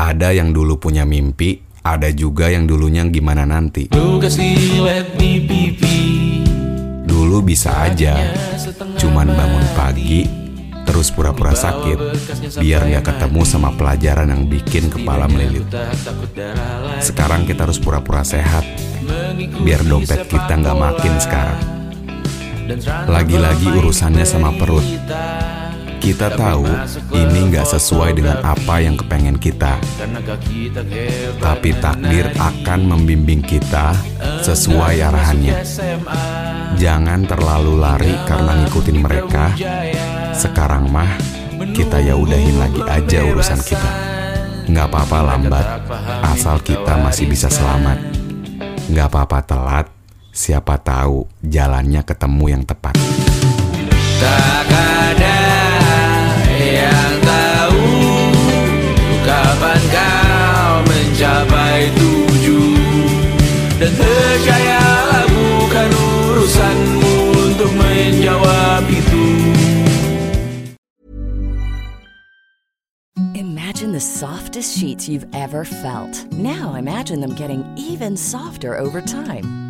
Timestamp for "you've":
75.08-75.24